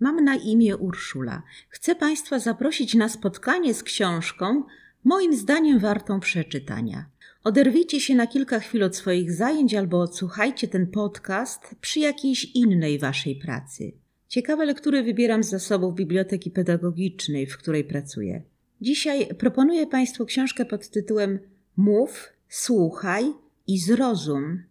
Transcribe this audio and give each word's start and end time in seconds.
Mam 0.00 0.24
na 0.24 0.36
imię 0.36 0.76
Urszula. 0.76 1.42
Chcę 1.68 1.94
Państwa 1.94 2.38
zaprosić 2.38 2.94
na 2.94 3.08
spotkanie 3.08 3.74
z 3.74 3.82
książką, 3.82 4.64
moim 5.04 5.36
zdaniem 5.36 5.78
wartą 5.78 6.20
przeczytania. 6.20 7.06
Oderwijcie 7.44 8.00
się 8.00 8.14
na 8.14 8.26
kilka 8.26 8.60
chwil 8.60 8.82
od 8.82 8.96
swoich 8.96 9.32
zajęć 9.32 9.74
albo 9.74 10.00
odsłuchajcie 10.00 10.68
ten 10.68 10.86
podcast 10.86 11.60
przy 11.80 12.00
jakiejś 12.00 12.44
innej 12.44 12.98
Waszej 12.98 13.36
pracy. 13.36 13.92
Ciekawe 14.28 14.64
lektury 14.64 15.02
wybieram 15.02 15.42
z 15.42 15.48
zasobów 15.48 15.94
Biblioteki 15.94 16.50
Pedagogicznej, 16.50 17.46
w 17.46 17.58
której 17.58 17.84
pracuję. 17.84 18.42
Dzisiaj 18.80 19.26
proponuję 19.26 19.86
Państwu 19.86 20.26
książkę 20.26 20.64
pod 20.64 20.88
tytułem 20.88 21.38
Mów, 21.76 22.28
słuchaj 22.48 23.24
i 23.66 23.78
zrozum. 23.78 24.62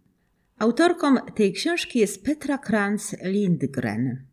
Autorką 0.57 1.15
tej 1.35 1.53
książki 1.53 1.99
jest 1.99 2.23
Petra 2.23 2.57
Kranz 2.57 3.15
Lindgren. 3.23 4.25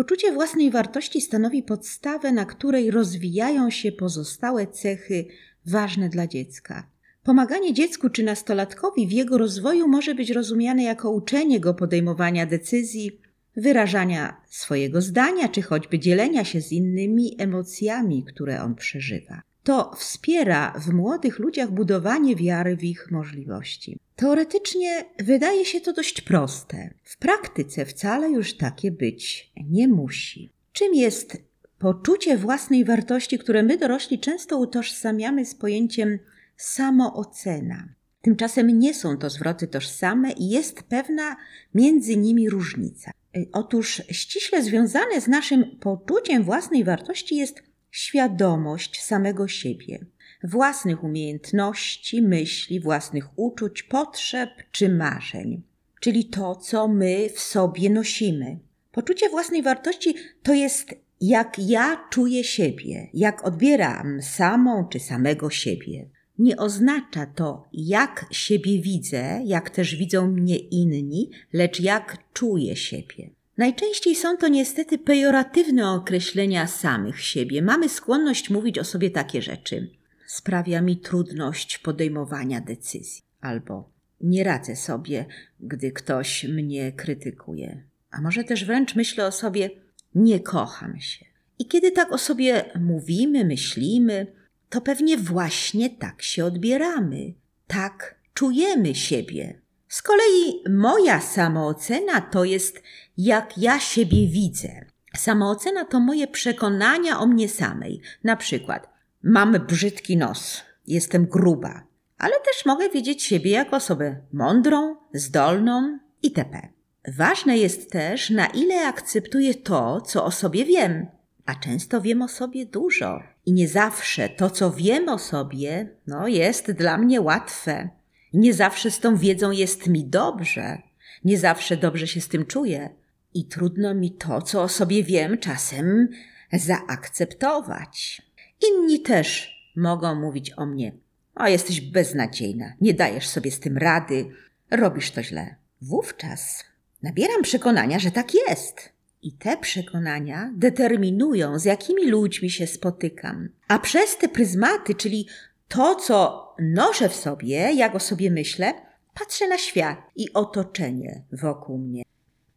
Poczucie 0.00 0.32
własnej 0.32 0.70
wartości 0.70 1.20
stanowi 1.20 1.62
podstawę, 1.62 2.32
na 2.32 2.44
której 2.44 2.90
rozwijają 2.90 3.70
się 3.70 3.92
pozostałe 3.92 4.66
cechy 4.66 5.24
ważne 5.66 6.08
dla 6.08 6.26
dziecka. 6.26 6.86
Pomaganie 7.22 7.74
dziecku 7.74 8.10
czy 8.10 8.22
nastolatkowi 8.22 9.06
w 9.06 9.12
jego 9.12 9.38
rozwoju 9.38 9.88
może 9.88 10.14
być 10.14 10.30
rozumiane 10.30 10.82
jako 10.82 11.10
uczenie 11.10 11.60
go 11.60 11.74
podejmowania 11.74 12.46
decyzji, 12.46 13.20
wyrażania 13.56 14.36
swojego 14.48 15.00
zdania, 15.00 15.48
czy 15.48 15.62
choćby 15.62 15.98
dzielenia 15.98 16.44
się 16.44 16.60
z 16.60 16.72
innymi 16.72 17.36
emocjami, 17.38 18.24
które 18.24 18.62
on 18.62 18.74
przeżywa. 18.74 19.42
To 19.62 19.92
wspiera 19.96 20.74
w 20.78 20.92
młodych 20.92 21.38
ludziach 21.38 21.70
budowanie 21.70 22.36
wiary 22.36 22.76
w 22.76 22.84
ich 22.84 23.10
możliwości. 23.10 23.98
Teoretycznie 24.20 25.04
wydaje 25.18 25.64
się 25.64 25.80
to 25.80 25.92
dość 25.92 26.20
proste. 26.20 26.90
W 27.04 27.18
praktyce 27.18 27.86
wcale 27.86 28.30
już 28.30 28.56
takie 28.56 28.90
być 28.90 29.52
nie 29.70 29.88
musi. 29.88 30.52
Czym 30.72 30.94
jest 30.94 31.36
poczucie 31.78 32.36
własnej 32.36 32.84
wartości, 32.84 33.38
które 33.38 33.62
my 33.62 33.78
dorośli 33.78 34.18
często 34.18 34.58
utożsamiamy 34.58 35.46
z 35.46 35.54
pojęciem 35.54 36.18
samoocena? 36.56 37.88
Tymczasem 38.22 38.78
nie 38.78 38.94
są 38.94 39.16
to 39.18 39.30
zwroty 39.30 39.66
tożsame 39.66 40.32
i 40.32 40.48
jest 40.48 40.82
pewna 40.82 41.36
między 41.74 42.16
nimi 42.16 42.50
różnica. 42.50 43.10
Otóż 43.52 44.02
ściśle 44.10 44.62
związane 44.62 45.20
z 45.20 45.28
naszym 45.28 45.76
poczuciem 45.78 46.44
własnej 46.44 46.84
wartości 46.84 47.36
jest 47.36 47.62
świadomość 47.90 49.02
samego 49.02 49.48
siebie, 49.48 50.06
własnych 50.44 51.04
umiejętności, 51.04 52.22
myśli, 52.22 52.80
własnych 52.80 53.38
uczuć, 53.38 53.82
potrzeb 53.82 54.50
czy 54.72 54.88
marzeń, 54.88 55.62
czyli 56.00 56.24
to, 56.24 56.56
co 56.56 56.88
my 56.88 57.30
w 57.34 57.40
sobie 57.40 57.90
nosimy. 57.90 58.58
Poczucie 58.92 59.28
własnej 59.28 59.62
wartości 59.62 60.14
to 60.42 60.54
jest 60.54 60.94
jak 61.20 61.58
ja 61.58 62.08
czuję 62.10 62.44
siebie, 62.44 63.08
jak 63.14 63.46
odbieram 63.46 64.22
samą 64.22 64.88
czy 64.88 65.00
samego 65.00 65.50
siebie. 65.50 66.08
Nie 66.38 66.56
oznacza 66.56 67.26
to, 67.26 67.64
jak 67.72 68.26
siebie 68.30 68.82
widzę, 68.82 69.40
jak 69.44 69.70
też 69.70 69.96
widzą 69.96 70.26
mnie 70.26 70.56
inni, 70.56 71.30
lecz 71.52 71.80
jak 71.80 72.18
czuję 72.32 72.76
siebie. 72.76 73.30
Najczęściej 73.56 74.14
są 74.14 74.36
to 74.36 74.48
niestety 74.48 74.98
pejoratywne 74.98 75.90
określenia 75.90 76.66
samych 76.66 77.20
siebie. 77.20 77.62
Mamy 77.62 77.88
skłonność 77.88 78.50
mówić 78.50 78.78
o 78.78 78.84
sobie 78.84 79.10
takie 79.10 79.42
rzeczy. 79.42 79.90
Sprawia 80.30 80.80
mi 80.80 80.96
trudność 80.96 81.78
podejmowania 81.78 82.60
decyzji, 82.60 83.22
albo 83.40 83.90
nie 84.20 84.44
radzę 84.44 84.76
sobie, 84.76 85.26
gdy 85.60 85.92
ktoś 85.92 86.44
mnie 86.44 86.92
krytykuje. 86.92 87.82
A 88.10 88.20
może 88.20 88.44
też 88.44 88.64
wręcz 88.64 88.94
myślę 88.94 89.26
o 89.26 89.32
sobie, 89.32 89.70
nie 90.14 90.40
kocham 90.40 91.00
się. 91.00 91.24
I 91.58 91.66
kiedy 91.66 91.90
tak 91.90 92.12
o 92.12 92.18
sobie 92.18 92.64
mówimy, 92.80 93.44
myślimy, 93.44 94.26
to 94.68 94.80
pewnie 94.80 95.16
właśnie 95.16 95.90
tak 95.90 96.22
się 96.22 96.44
odbieramy, 96.44 97.34
tak 97.66 98.20
czujemy 98.34 98.94
siebie. 98.94 99.60
Z 99.88 100.02
kolei 100.02 100.64
moja 100.68 101.20
samoocena 101.20 102.20
to 102.20 102.44
jest 102.44 102.82
jak 103.18 103.58
ja 103.58 103.80
siebie 103.80 104.26
widzę. 104.28 104.84
Samoocena 105.16 105.84
to 105.84 106.00
moje 106.00 106.26
przekonania 106.26 107.18
o 107.18 107.26
mnie 107.26 107.48
samej. 107.48 108.00
Na 108.24 108.36
przykład, 108.36 108.89
mam 109.22 109.52
brzydki 109.52 110.16
nos, 110.16 110.62
jestem 110.86 111.26
gruba, 111.26 111.82
ale 112.18 112.32
też 112.32 112.66
mogę 112.66 112.88
widzieć 112.88 113.22
siebie 113.22 113.50
jako 113.50 113.76
osobę 113.76 114.16
mądrą, 114.32 114.96
zdolną 115.14 115.98
itp. 116.22 116.68
Ważne 117.08 117.58
jest 117.58 117.90
też, 117.90 118.30
na 118.30 118.46
ile 118.46 118.86
akceptuję 118.86 119.54
to, 119.54 120.00
co 120.00 120.24
o 120.24 120.30
sobie 120.30 120.64
wiem, 120.64 121.06
a 121.46 121.54
często 121.54 122.00
wiem 122.00 122.22
o 122.22 122.28
sobie 122.28 122.66
dużo. 122.66 123.22
I 123.46 123.52
nie 123.52 123.68
zawsze 123.68 124.28
to, 124.28 124.50
co 124.50 124.70
wiem 124.70 125.08
o 125.08 125.18
sobie, 125.18 125.88
no, 126.06 126.28
jest 126.28 126.72
dla 126.72 126.98
mnie 126.98 127.20
łatwe. 127.20 127.88
Nie 128.32 128.54
zawsze 128.54 128.90
z 128.90 129.00
tą 129.00 129.16
wiedzą 129.16 129.50
jest 129.50 129.86
mi 129.86 130.04
dobrze, 130.04 130.78
nie 131.24 131.38
zawsze 131.38 131.76
dobrze 131.76 132.06
się 132.06 132.20
z 132.20 132.28
tym 132.28 132.46
czuję 132.46 132.90
i 133.34 133.44
trudno 133.44 133.94
mi 133.94 134.10
to, 134.10 134.42
co 134.42 134.62
o 134.62 134.68
sobie 134.68 135.04
wiem, 135.04 135.38
czasem 135.38 136.08
zaakceptować. 136.52 138.22
Inni 138.68 139.00
też 139.00 139.56
mogą 139.76 140.14
mówić 140.14 140.52
o 140.56 140.66
mnie: 140.66 140.92
O, 141.34 141.48
jesteś 141.48 141.80
beznadziejna, 141.80 142.72
nie 142.80 142.94
dajesz 142.94 143.28
sobie 143.28 143.50
z 143.50 143.60
tym 143.60 143.78
rady, 143.78 144.30
robisz 144.70 145.10
to 145.10 145.22
źle. 145.22 145.54
Wówczas 145.82 146.64
nabieram 147.02 147.42
przekonania, 147.42 147.98
że 147.98 148.10
tak 148.10 148.34
jest. 148.48 148.92
I 149.22 149.32
te 149.32 149.56
przekonania 149.56 150.50
determinują, 150.56 151.58
z 151.58 151.64
jakimi 151.64 152.06
ludźmi 152.06 152.50
się 152.50 152.66
spotykam. 152.66 153.48
A 153.68 153.78
przez 153.78 154.18
te 154.18 154.28
pryzmaty, 154.28 154.94
czyli 154.94 155.26
to, 155.68 155.94
co 155.94 156.48
noszę 156.58 157.08
w 157.08 157.14
sobie, 157.14 157.72
jak 157.74 157.94
o 157.94 158.00
sobie 158.00 158.30
myślę, 158.30 158.74
patrzę 159.14 159.48
na 159.48 159.58
świat 159.58 159.98
i 160.16 160.32
otoczenie 160.32 161.22
wokół 161.32 161.78
mnie. 161.78 162.02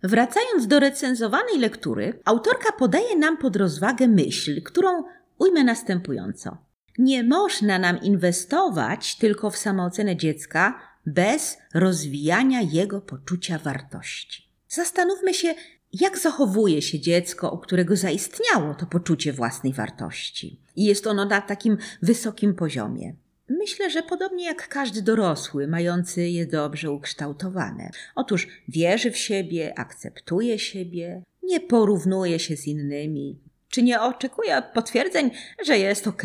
Wracając 0.04 0.68
do 0.68 0.80
recenzowanej 0.80 1.60
lektury, 1.60 2.20
autorka 2.26 2.72
podaje 2.72 3.16
nam 3.16 3.38
pod 3.38 3.56
rozwagę 3.56 4.08
myśl, 4.08 4.62
którą 4.62 5.04
ujmę 5.44 5.64
następująco. 5.64 6.58
Nie 6.98 7.24
można 7.24 7.80
nam 7.80 8.02
inwestować 8.02 9.16
tylko 9.16 9.50
w 9.50 9.58
samoocenę 9.58 10.16
dziecka 10.16 10.80
bez 11.06 11.58
rozwijania 11.74 12.62
jego 12.62 13.02
poczucia 13.02 13.58
wartości. 13.58 14.50
Zastanówmy 14.68 15.34
się, 15.34 15.56
jak 15.94 16.18
zachowuje 16.18 16.82
się 16.82 17.00
dziecko, 17.00 17.52
u 17.52 17.58
którego 17.58 17.96
zaistniało 17.96 18.76
to 18.76 18.86
poczucie 18.86 19.34
własnej 19.34 19.74
wartości. 19.74 20.60
I 20.76 20.84
jest 20.86 21.08
ono 21.08 21.26
na 21.26 21.42
takim 21.42 21.78
wysokim 22.02 22.56
poziomie. 22.56 23.16
Myślę, 23.50 23.90
że 23.90 24.04
podobnie 24.04 24.46
jak 24.46 24.68
każdy 24.68 25.02
dorosły, 25.02 25.68
mający 25.68 26.30
je 26.30 26.46
dobrze 26.46 26.92
ukształtowane. 26.92 27.90
Otóż 28.16 28.48
wierzy 28.68 29.12
w 29.12 29.18
siebie, 29.18 29.80
akceptuje 29.80 30.60
siebie, 30.60 31.24
nie 31.44 31.60
porównuje 31.60 32.40
się 32.40 32.58
z 32.58 32.68
innymi, 32.68 33.40
czy 33.74 33.84
nie 33.84 34.02
oczekuje 34.02 34.64
potwierdzeń, 34.74 35.32
że 35.66 35.78
jest 35.78 36.08
ok. 36.08 36.24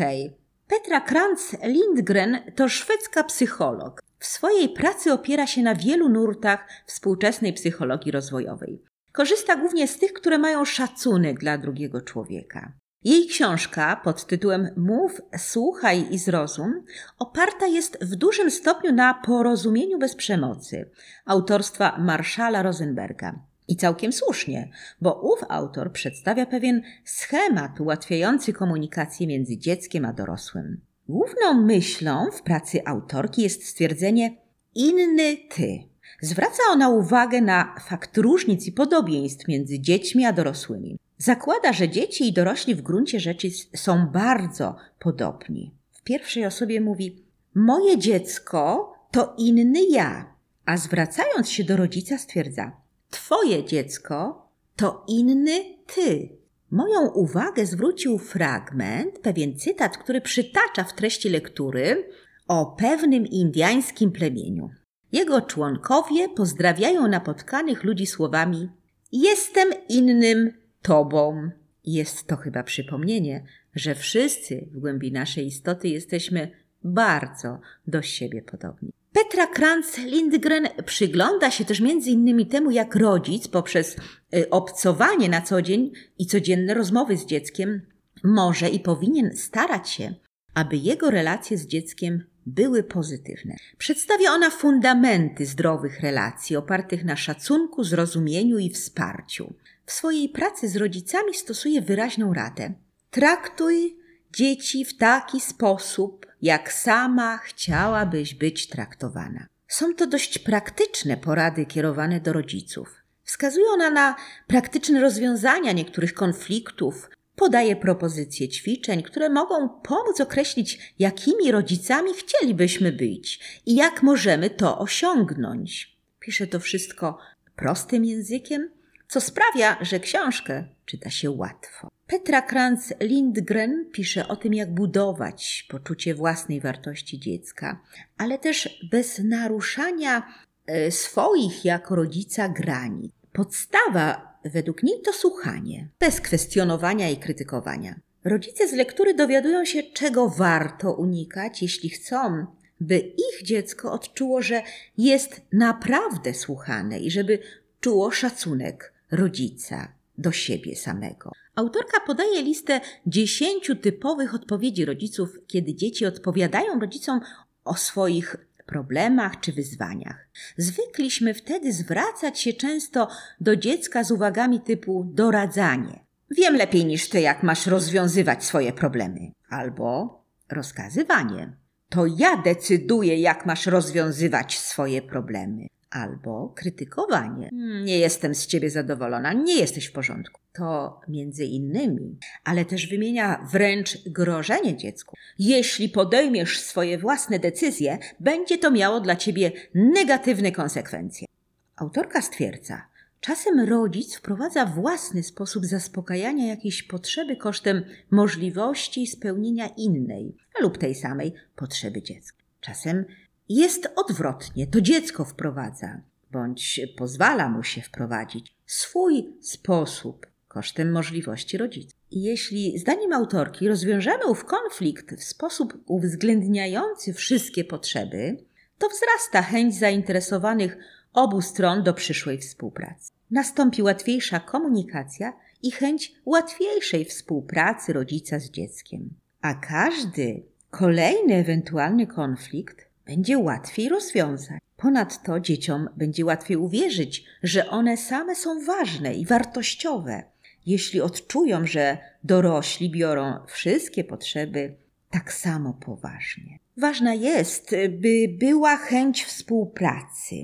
Petra 0.67 1.01
Kranz 1.01 1.55
Lindgren 1.63 2.37
to 2.55 2.69
szwedzka 2.69 3.23
psycholog. 3.23 4.01
W 4.19 4.25
swojej 4.25 4.69
pracy 4.69 5.13
opiera 5.13 5.47
się 5.47 5.61
na 5.61 5.75
wielu 5.75 6.09
nurtach 6.09 6.67
współczesnej 6.85 7.53
psychologii 7.53 8.11
rozwojowej. 8.11 8.83
Korzysta 9.11 9.55
głównie 9.55 9.87
z 9.87 9.99
tych, 9.99 10.13
które 10.13 10.37
mają 10.37 10.65
szacunek 10.65 11.39
dla 11.39 11.57
drugiego 11.57 12.01
człowieka. 12.01 12.71
Jej 13.03 13.27
książka 13.27 14.01
pod 14.03 14.25
tytułem 14.25 14.69
Mów, 14.77 15.21
słuchaj 15.37 16.07
i 16.11 16.17
zrozum 16.17 16.83
oparta 17.19 17.67
jest 17.67 17.97
w 18.03 18.15
dużym 18.15 18.51
stopniu 18.51 18.91
na 18.91 19.13
porozumieniu 19.13 19.97
bez 19.97 20.15
przemocy 20.15 20.91
autorstwa 21.25 21.97
Marszala 21.99 22.63
Rosenberga. 22.63 23.48
I 23.69 23.75
całkiem 23.75 24.13
słusznie, 24.13 24.69
bo 25.01 25.21
ów 25.21 25.39
autor 25.49 25.91
przedstawia 25.91 26.45
pewien 26.45 26.81
schemat 27.03 27.79
ułatwiający 27.79 28.53
komunikację 28.53 29.27
między 29.27 29.57
dzieckiem 29.57 30.05
a 30.05 30.13
dorosłym. 30.13 30.81
Główną 31.09 31.53
myślą 31.53 32.31
w 32.31 32.41
pracy 32.41 32.85
autorki 32.85 33.41
jest 33.41 33.65
stwierdzenie 33.65 34.37
inny 34.75 35.37
ty. 35.49 35.79
Zwraca 36.21 36.63
ona 36.71 36.89
uwagę 36.89 37.41
na 37.41 37.75
fakt 37.87 38.17
różnic 38.17 38.67
i 38.67 38.71
podobieństw 38.71 39.47
między 39.47 39.79
dziećmi 39.79 40.25
a 40.25 40.33
dorosłymi. 40.33 40.97
Zakłada, 41.17 41.73
że 41.73 41.89
dzieci 41.89 42.27
i 42.27 42.33
dorośli 42.33 42.75
w 42.75 42.81
gruncie 42.81 43.19
rzeczy 43.19 43.47
są 43.75 44.07
bardzo 44.07 44.75
podobni. 44.99 45.73
W 45.91 46.03
pierwszej 46.03 46.45
osobie 46.45 46.81
mówi: 46.81 47.23
Moje 47.55 47.97
dziecko 47.97 48.93
to 49.11 49.35
inny 49.37 49.85
ja, 49.89 50.33
a 50.65 50.77
zwracając 50.77 51.49
się 51.49 51.63
do 51.63 51.77
rodzica 51.77 52.17
stwierdza: 52.17 52.71
Twoje 53.09 53.65
dziecko 53.65 54.47
to 54.75 55.05
inny 55.07 55.63
ty. 55.95 56.29
Moją 56.71 57.09
uwagę 57.09 57.65
zwrócił 57.65 58.17
fragment, 58.17 59.19
pewien 59.19 59.55
cytat, 59.55 59.97
który 59.97 60.21
przytacza 60.21 60.83
w 60.83 60.95
treści 60.95 61.29
lektury 61.29 62.09
o 62.47 62.65
pewnym 62.65 63.25
indyjskim 63.25 64.11
plemieniu. 64.11 64.69
Jego 65.11 65.41
członkowie 65.41 66.29
pozdrawiają 66.29 67.07
napotkanych 67.07 67.83
ludzi 67.83 68.05
słowami: 68.05 68.69
Jestem 69.11 69.69
innym 69.89 70.53
Tobą. 70.81 71.49
Jest 71.85 72.27
to 72.27 72.37
chyba 72.37 72.63
przypomnienie, 72.63 73.43
że 73.75 73.95
wszyscy 73.95 74.69
w 74.71 74.79
głębi 74.79 75.11
naszej 75.11 75.47
istoty 75.47 75.87
jesteśmy 75.87 76.51
bardzo 76.83 77.59
do 77.87 78.01
siebie 78.01 78.41
podobni. 78.41 78.98
Petra 79.13 79.47
Kranz-Lindgren 79.47 80.69
przygląda 80.85 81.51
się 81.51 81.65
też 81.65 81.79
między 81.79 82.09
innymi 82.09 82.47
temu, 82.47 82.71
jak 82.71 82.95
rodzic 82.95 83.47
poprzez 83.47 83.95
y, 84.35 84.49
obcowanie 84.49 85.29
na 85.29 85.41
co 85.41 85.61
dzień 85.61 85.91
i 86.17 86.25
codzienne 86.25 86.73
rozmowy 86.73 87.17
z 87.17 87.25
dzieckiem 87.25 87.81
może 88.23 88.69
i 88.69 88.79
powinien 88.79 89.37
starać 89.37 89.89
się, 89.89 90.15
aby 90.53 90.77
jego 90.77 91.11
relacje 91.11 91.57
z 91.57 91.67
dzieckiem 91.67 92.23
były 92.45 92.83
pozytywne. 92.83 93.55
Przedstawia 93.77 94.31
ona 94.31 94.49
fundamenty 94.49 95.45
zdrowych 95.45 95.99
relacji 95.99 96.55
opartych 96.55 97.05
na 97.05 97.15
szacunku, 97.15 97.83
zrozumieniu 97.83 98.57
i 98.57 98.69
wsparciu. 98.69 99.53
W 99.85 99.91
swojej 99.91 100.29
pracy 100.29 100.69
z 100.69 100.75
rodzicami 100.75 101.33
stosuje 101.33 101.81
wyraźną 101.81 102.33
radę. 102.33 102.73
Traktuj 103.11 103.98
dzieci 104.31 104.85
w 104.85 104.97
taki 104.97 105.41
sposób, 105.41 106.25
jak 106.41 106.73
sama 106.73 107.37
chciałabyś 107.37 108.35
być 108.35 108.67
traktowana. 108.67 109.47
Są 109.67 109.93
to 109.95 110.07
dość 110.07 110.39
praktyczne 110.39 111.17
porady 111.17 111.65
kierowane 111.65 112.19
do 112.19 112.33
rodziców. 112.33 112.95
Wskazuje 113.23 113.65
ona 113.73 113.89
na 113.89 114.15
praktyczne 114.47 115.01
rozwiązania 115.01 115.71
niektórych 115.71 116.13
konfliktów, 116.13 117.09
podaje 117.35 117.75
propozycje 117.75 118.49
ćwiczeń, 118.49 119.03
które 119.03 119.29
mogą 119.29 119.69
pomóc 119.69 120.21
określić, 120.21 120.93
jakimi 120.99 121.51
rodzicami 121.51 122.13
chcielibyśmy 122.13 122.91
być 122.91 123.39
i 123.65 123.75
jak 123.75 124.03
możemy 124.03 124.49
to 124.49 124.79
osiągnąć. 124.79 125.97
Pisze 126.19 126.47
to 126.47 126.59
wszystko 126.59 127.17
prostym 127.55 128.05
językiem, 128.05 128.69
co 129.07 129.21
sprawia, 129.21 129.77
że 129.81 129.99
książkę 129.99 130.67
czyta 130.85 131.09
się 131.09 131.31
łatwo. 131.31 131.88
Petra 132.09 132.41
Kranz 132.41 132.93
Lindgren 132.99 133.85
pisze 133.91 134.27
o 134.27 134.35
tym, 134.35 134.53
jak 134.53 134.73
budować 134.73 135.65
poczucie 135.69 136.15
własnej 136.15 136.61
wartości 136.61 137.19
dziecka, 137.19 137.81
ale 138.17 138.37
też 138.37 138.79
bez 138.91 139.19
naruszania 139.19 140.27
e, 140.65 140.91
swoich 140.91 141.65
jako 141.65 141.95
rodzica 141.95 142.49
granic. 142.49 143.11
Podstawa 143.33 144.39
według 144.45 144.83
niej 144.83 145.01
to 145.01 145.13
słuchanie, 145.13 145.87
bez 145.99 146.21
kwestionowania 146.21 147.09
i 147.09 147.17
krytykowania. 147.17 147.99
Rodzice 148.23 148.67
z 148.67 148.73
lektury 148.73 149.13
dowiadują 149.13 149.65
się, 149.65 149.83
czego 149.83 150.29
warto 150.29 150.93
unikać, 150.93 151.61
jeśli 151.61 151.89
chcą, 151.89 152.45
by 152.79 152.97
ich 152.99 153.43
dziecko 153.43 153.91
odczuło, 153.91 154.41
że 154.41 154.61
jest 154.97 155.41
naprawdę 155.53 156.33
słuchane 156.33 156.99
i 156.99 157.11
żeby 157.11 157.39
czuło 157.79 158.11
szacunek 158.11 158.93
rodzica 159.11 159.93
do 160.17 160.31
siebie 160.31 160.75
samego. 160.75 161.31
Autorka 161.59 161.99
podaje 161.99 162.41
listę 162.41 162.81
dziesięciu 163.07 163.75
typowych 163.75 164.35
odpowiedzi 164.35 164.85
rodziców, 164.85 165.29
kiedy 165.47 165.75
dzieci 165.75 166.05
odpowiadają 166.05 166.79
rodzicom 166.79 167.19
o 167.65 167.75
swoich 167.75 168.35
problemach 168.65 169.39
czy 169.39 169.53
wyzwaniach. 169.53 170.27
Zwykliśmy 170.57 171.33
wtedy 171.33 171.73
zwracać 171.73 172.39
się 172.39 172.53
często 172.53 173.07
do 173.41 173.55
dziecka 173.55 174.03
z 174.03 174.11
uwagami 174.11 174.61
typu 174.61 175.11
doradzanie. 175.13 176.05
Wiem 176.31 176.55
lepiej 176.55 176.85
niż 176.85 177.09
ty, 177.09 177.21
jak 177.21 177.43
masz 177.43 177.67
rozwiązywać 177.67 178.43
swoje 178.43 178.73
problemy. 178.73 179.31
Albo 179.49 180.19
rozkazywanie. 180.49 181.57
To 181.89 182.05
ja 182.05 182.37
decyduję, 182.37 183.19
jak 183.19 183.45
masz 183.45 183.65
rozwiązywać 183.65 184.59
swoje 184.59 185.01
problemy 185.01 185.67
albo 185.89 186.53
krytykowanie. 186.55 187.49
Nie 187.83 187.99
jestem 187.99 188.35
z 188.35 188.47
ciebie 188.47 188.69
zadowolona, 188.69 189.33
nie 189.33 189.55
jesteś 189.55 189.85
w 189.85 189.91
porządku. 189.91 190.41
To 190.53 191.01
między 191.07 191.45
innymi, 191.45 192.17
ale 192.43 192.65
też 192.65 192.87
wymienia 192.87 193.47
wręcz 193.51 193.97
grożenie 194.05 194.77
dziecku. 194.77 195.15
Jeśli 195.39 195.89
podejmiesz 195.89 196.59
swoje 196.59 196.97
własne 196.97 197.39
decyzje, 197.39 197.97
będzie 198.19 198.57
to 198.57 198.71
miało 198.71 198.99
dla 198.99 199.15
ciebie 199.15 199.51
negatywne 199.73 200.51
konsekwencje. 200.51 201.27
Autorka 201.75 202.21
stwierdza, 202.21 202.81
czasem 203.19 203.59
rodzic 203.59 204.15
wprowadza 204.15 204.65
własny 204.65 205.23
sposób 205.23 205.65
zaspokajania 205.65 206.47
jakiejś 206.47 206.83
potrzeby 206.83 207.35
kosztem 207.35 207.83
możliwości 208.11 209.07
spełnienia 209.07 209.67
innej 209.77 210.35
lub 210.61 210.77
tej 210.77 210.95
samej 210.95 211.33
potrzeby 211.55 212.01
dziecka. 212.01 212.37
Czasem 212.61 213.05
jest 213.49 213.89
odwrotnie, 213.95 214.67
to 214.67 214.81
dziecko 214.81 215.25
wprowadza, 215.25 216.01
bądź 216.31 216.81
pozwala 216.97 217.49
mu 217.49 217.63
się 217.63 217.81
wprowadzić 217.81 218.55
swój 218.65 219.33
sposób 219.41 220.27
kosztem 220.47 220.91
możliwości 220.91 221.57
rodziców. 221.57 221.99
Jeśli, 222.11 222.79
zdaniem 222.79 223.13
autorki, 223.13 223.67
rozwiążemy 223.67 224.25
ów 224.25 224.45
konflikt 224.45 225.15
w 225.15 225.23
sposób 225.23 225.83
uwzględniający 225.85 227.13
wszystkie 227.13 227.63
potrzeby, 227.63 228.37
to 228.77 228.87
wzrasta 228.89 229.41
chęć 229.41 229.75
zainteresowanych 229.75 230.77
obu 231.13 231.41
stron 231.41 231.83
do 231.83 231.93
przyszłej 231.93 232.37
współpracy. 232.37 233.11
Nastąpi 233.31 233.83
łatwiejsza 233.83 234.39
komunikacja 234.39 235.33
i 235.63 235.71
chęć 235.71 236.13
łatwiejszej 236.25 237.05
współpracy 237.05 237.93
rodzica 237.93 238.39
z 238.39 238.49
dzieckiem. 238.49 239.09
A 239.41 239.53
każdy 239.53 240.43
kolejny 240.71 241.35
ewentualny 241.35 242.07
konflikt 242.07 242.88
będzie 243.09 243.37
łatwiej 243.37 243.89
rozwiązać. 243.89 244.59
Ponadto 244.77 245.39
dzieciom 245.39 245.89
będzie 245.97 246.25
łatwiej 246.25 246.57
uwierzyć, 246.57 247.25
że 247.43 247.69
one 247.69 247.97
same 247.97 248.35
są 248.35 248.65
ważne 248.65 249.13
i 249.15 249.25
wartościowe, 249.25 250.23
jeśli 250.65 251.01
odczują, 251.01 251.65
że 251.67 251.97
dorośli 252.23 252.89
biorą 252.89 253.33
wszystkie 253.47 254.03
potrzeby 254.03 254.75
tak 255.09 255.33
samo 255.33 255.73
poważnie. 255.73 256.59
Ważna 256.77 257.13
jest, 257.13 257.75
by 257.89 258.27
była 258.39 258.77
chęć 258.77 259.25
współpracy, 259.25 260.35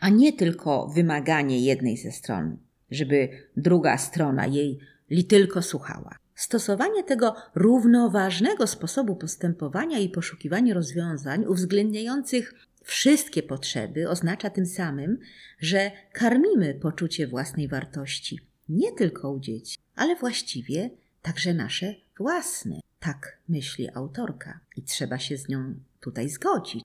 a 0.00 0.08
nie 0.08 0.32
tylko 0.32 0.88
wymaganie 0.88 1.60
jednej 1.60 1.96
ze 1.96 2.12
stron, 2.12 2.56
żeby 2.90 3.28
druga 3.56 3.98
strona 3.98 4.46
jej 4.46 4.78
li 5.10 5.24
tylko 5.24 5.62
słuchała. 5.62 6.18
Stosowanie 6.36 7.04
tego 7.04 7.36
równoważnego 7.54 8.66
sposobu 8.66 9.16
postępowania 9.16 9.98
i 9.98 10.08
poszukiwanie 10.08 10.74
rozwiązań 10.74 11.44
uwzględniających 11.44 12.54
wszystkie 12.82 13.42
potrzeby 13.42 14.08
oznacza 14.08 14.50
tym 14.50 14.66
samym, 14.66 15.18
że 15.60 15.90
karmimy 16.12 16.74
poczucie 16.74 17.26
własnej 17.26 17.68
wartości 17.68 18.40
nie 18.68 18.92
tylko 18.92 19.30
u 19.30 19.40
dzieci, 19.40 19.78
ale 19.94 20.16
właściwie 20.16 20.90
także 21.22 21.54
nasze 21.54 21.94
własne. 22.18 22.80
Tak 23.00 23.38
myśli 23.48 23.88
autorka 23.94 24.60
i 24.76 24.82
trzeba 24.82 25.18
się 25.18 25.36
z 25.36 25.48
nią 25.48 25.74
tutaj 26.00 26.28
zgodzić. 26.28 26.84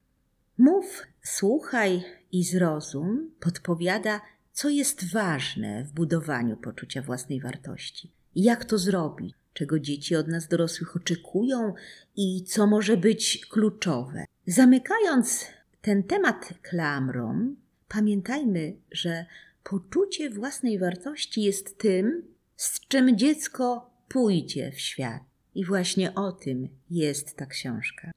Mów, 0.58 1.03
słuchaj 1.24 2.03
i 2.31 2.43
zrozum 2.43 3.31
podpowiada, 3.39 4.22
co 4.53 4.70
jest 4.70 5.12
ważne 5.12 5.84
w 5.84 5.91
budowaniu 5.91 6.58
poczucia 6.58 7.01
własnej 7.01 7.41
wartości 7.41 8.12
jak 8.36 8.65
to 8.65 8.77
zrobić 8.77 9.36
czego 9.53 9.79
dzieci 9.79 10.15
od 10.15 10.27
nas 10.27 10.48
dorosłych 10.48 10.96
oczekują 10.96 11.74
i 12.15 12.43
co 12.43 12.67
może 12.67 12.98
być 12.98 13.46
kluczowe. 13.50 14.25
Zamykając 14.48 15.46
ten 15.81 16.03
temat 16.03 16.53
klamrą, 16.62 17.55
pamiętajmy, 17.88 18.75
że 18.91 19.25
poczucie 19.63 20.29
własnej 20.29 20.79
wartości 20.79 21.41
jest 21.41 21.77
tym, 21.77 22.24
z 22.55 22.79
czym 22.88 23.17
dziecko 23.17 23.91
pójdzie 24.08 24.72
w 24.72 24.79
świat. 24.79 25.22
I 25.55 25.65
właśnie 25.65 26.15
o 26.15 26.31
tym 26.31 26.70
jest 26.89 27.36
ta 27.36 27.46
książka. 27.46 28.12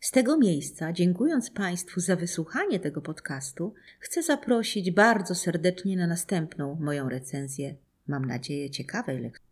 Z 0.00 0.10
tego 0.10 0.38
miejsca, 0.38 0.92
dziękując 0.92 1.50
Państwu 1.50 2.00
za 2.00 2.16
wysłuchanie 2.16 2.80
tego 2.80 3.02
podcastu, 3.02 3.74
chcę 4.00 4.22
zaprosić 4.22 4.90
bardzo 4.90 5.34
serdecznie 5.34 5.96
na 5.96 6.06
następną 6.06 6.74
moją 6.80 7.08
recenzję. 7.08 7.74
Mam 8.08 8.24
nadzieję 8.24 8.70
ciekawej 8.70 9.20
lektury. 9.20 9.42